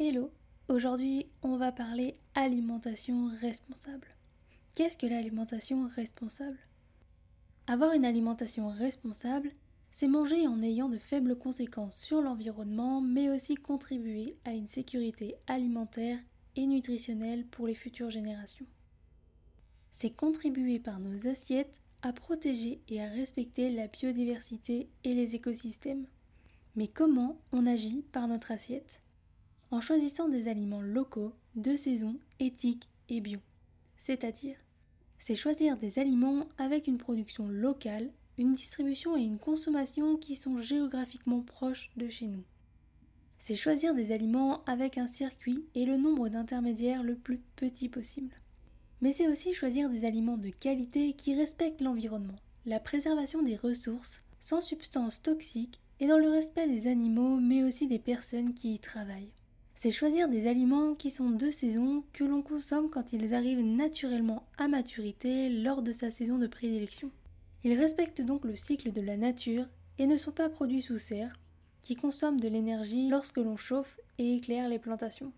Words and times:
Hello, 0.00 0.30
aujourd'hui 0.68 1.26
on 1.42 1.56
va 1.56 1.72
parler 1.72 2.12
alimentation 2.36 3.32
responsable. 3.40 4.06
Qu'est-ce 4.76 4.96
que 4.96 5.08
l'alimentation 5.08 5.88
responsable? 5.88 6.60
Avoir 7.66 7.94
une 7.94 8.04
alimentation 8.04 8.68
responsable, 8.68 9.50
c'est 9.90 10.06
manger 10.06 10.46
en 10.46 10.62
ayant 10.62 10.88
de 10.88 10.98
faibles 10.98 11.36
conséquences 11.36 11.96
sur 11.96 12.22
l'environnement, 12.22 13.00
mais 13.00 13.28
aussi 13.28 13.56
contribuer 13.56 14.36
à 14.44 14.52
une 14.52 14.68
sécurité 14.68 15.34
alimentaire 15.48 16.20
et 16.54 16.68
nutritionnelle 16.68 17.44
pour 17.46 17.66
les 17.66 17.74
futures 17.74 18.10
générations. 18.10 18.66
C'est 19.90 20.14
contribuer 20.14 20.78
par 20.78 21.00
nos 21.00 21.26
assiettes 21.26 21.80
à 22.02 22.12
protéger 22.12 22.80
et 22.86 23.02
à 23.02 23.08
respecter 23.08 23.72
la 23.72 23.88
biodiversité 23.88 24.88
et 25.02 25.14
les 25.14 25.34
écosystèmes. 25.34 26.06
Mais 26.76 26.86
comment 26.86 27.40
on 27.50 27.66
agit 27.66 28.04
par 28.12 28.28
notre 28.28 28.52
assiette? 28.52 29.02
En 29.70 29.80
choisissant 29.80 30.28
des 30.28 30.48
aliments 30.48 30.80
locaux, 30.80 31.32
de 31.54 31.76
saison, 31.76 32.16
éthiques 32.40 32.88
et 33.08 33.20
bio. 33.20 33.40
C'est-à-dire, 33.96 34.56
c'est 35.18 35.34
choisir 35.34 35.76
des 35.76 35.98
aliments 35.98 36.48
avec 36.56 36.86
une 36.86 36.98
production 36.98 37.48
locale, 37.48 38.10
une 38.38 38.52
distribution 38.52 39.16
et 39.16 39.22
une 39.22 39.38
consommation 39.38 40.16
qui 40.16 40.36
sont 40.36 40.58
géographiquement 40.58 41.42
proches 41.42 41.90
de 41.96 42.08
chez 42.08 42.26
nous. 42.26 42.44
C'est 43.40 43.56
choisir 43.56 43.94
des 43.94 44.12
aliments 44.12 44.64
avec 44.64 44.98
un 44.98 45.06
circuit 45.06 45.64
et 45.74 45.84
le 45.84 45.96
nombre 45.96 46.28
d'intermédiaires 46.28 47.02
le 47.02 47.14
plus 47.14 47.40
petit 47.56 47.88
possible. 47.88 48.34
Mais 49.00 49.12
c'est 49.12 49.28
aussi 49.28 49.54
choisir 49.54 49.90
des 49.90 50.04
aliments 50.04 50.38
de 50.38 50.50
qualité 50.50 51.12
qui 51.12 51.34
respectent 51.34 51.82
l'environnement, 51.82 52.38
la 52.66 52.80
préservation 52.80 53.42
des 53.42 53.56
ressources, 53.56 54.22
sans 54.40 54.60
substances 54.60 55.22
toxiques 55.22 55.80
et 56.00 56.06
dans 56.06 56.18
le 56.18 56.28
respect 56.28 56.68
des 56.68 56.86
animaux 56.86 57.38
mais 57.40 57.62
aussi 57.64 57.86
des 57.86 57.98
personnes 57.98 58.54
qui 58.54 58.74
y 58.74 58.78
travaillent 58.78 59.32
c'est 59.78 59.92
choisir 59.92 60.28
des 60.28 60.48
aliments 60.48 60.96
qui 60.96 61.08
sont 61.08 61.30
de 61.30 61.50
saison, 61.50 62.02
que 62.12 62.24
l'on 62.24 62.42
consomme 62.42 62.90
quand 62.90 63.12
ils 63.12 63.32
arrivent 63.32 63.64
naturellement 63.64 64.42
à 64.58 64.66
maturité 64.66 65.48
lors 65.50 65.82
de 65.82 65.92
sa 65.92 66.10
saison 66.10 66.36
de 66.36 66.48
prédilection. 66.48 67.12
Ils 67.62 67.78
respectent 67.78 68.22
donc 68.22 68.44
le 68.44 68.56
cycle 68.56 68.90
de 68.90 69.00
la 69.00 69.16
nature 69.16 69.66
et 70.00 70.08
ne 70.08 70.16
sont 70.16 70.32
pas 70.32 70.48
produits 70.48 70.82
sous 70.82 70.98
serre, 70.98 71.32
qui 71.80 71.94
consomment 71.94 72.40
de 72.40 72.48
l'énergie 72.48 73.08
lorsque 73.08 73.36
l'on 73.36 73.56
chauffe 73.56 74.00
et 74.18 74.34
éclaire 74.34 74.68
les 74.68 74.80
plantations. 74.80 75.32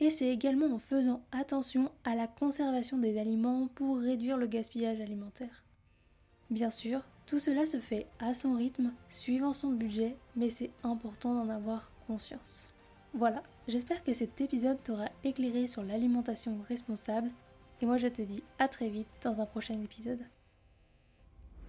Et 0.00 0.10
c'est 0.10 0.28
également 0.28 0.74
en 0.74 0.80
faisant 0.80 1.22
attention 1.30 1.92
à 2.02 2.16
la 2.16 2.26
conservation 2.26 2.98
des 2.98 3.16
aliments 3.16 3.68
pour 3.76 3.98
réduire 3.98 4.38
le 4.38 4.48
gaspillage 4.48 5.00
alimentaire. 5.00 5.62
Bien 6.50 6.70
sûr, 6.70 7.02
tout 7.26 7.38
cela 7.38 7.64
se 7.64 7.78
fait 7.78 8.08
à 8.18 8.34
son 8.34 8.54
rythme, 8.54 8.90
suivant 9.08 9.52
son 9.52 9.70
budget, 9.70 10.16
mais 10.34 10.50
c'est 10.50 10.72
important 10.82 11.32
d'en 11.34 11.48
avoir 11.48 11.92
conscience. 12.08 12.70
Voilà, 13.14 13.42
j'espère 13.66 14.04
que 14.04 14.12
cet 14.12 14.40
épisode 14.40 14.82
t'aura 14.82 15.08
éclairé 15.24 15.66
sur 15.66 15.82
l'alimentation 15.82 16.60
responsable 16.68 17.30
et 17.80 17.86
moi 17.86 17.96
je 17.96 18.08
te 18.08 18.22
dis 18.22 18.42
à 18.58 18.68
très 18.68 18.90
vite 18.90 19.08
dans 19.22 19.40
un 19.40 19.46
prochain 19.46 19.80
épisode. 19.82 20.20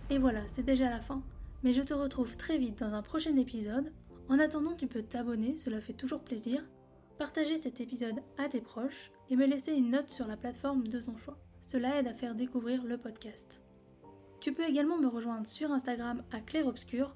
Et 0.10 0.18
voilà, 0.18 0.42
c'est 0.48 0.66
déjà 0.66 0.90
la 0.90 1.00
fin, 1.00 1.24
mais 1.64 1.74
je 1.74 1.82
te 1.82 1.94
retrouve 1.94 2.36
très 2.36 2.58
vite 2.58 2.80
dans 2.80 2.94
un 2.94 3.02
prochain 3.02 3.36
épisode. 3.38 3.92
En 4.28 4.38
attendant, 4.38 4.76
tu 4.76 4.88
peux 4.88 5.02
t'abonner, 5.02 5.56
cela 5.56 5.82
fait 5.82 5.94
toujours 5.94 6.22
plaisir, 6.22 6.64
partager 7.18 7.58
cet 7.58 7.80
épisode 7.80 8.22
à 8.38 8.50
tes 8.50 8.62
proches 8.62 9.12
et 9.30 9.36
me 9.36 9.46
laisser 9.46 9.74
une 9.74 9.92
note 9.92 10.10
sur 10.10 10.28
la 10.28 10.38
plateforme 10.38 10.88
de 10.88 11.00
ton 11.00 11.16
choix. 11.18 11.38
Cela 11.62 12.00
aide 12.00 12.08
à 12.08 12.14
faire 12.14 12.36
découvrir 12.36 12.84
le 12.84 12.98
podcast. 12.98 13.62
Tu 14.40 14.54
peux 14.54 14.68
également 14.68 14.98
me 14.98 15.08
rejoindre 15.08 15.48
sur 15.48 15.72
Instagram 15.72 16.24
à 16.32 16.42
Claire 16.42 16.68
Obscur 16.68 17.16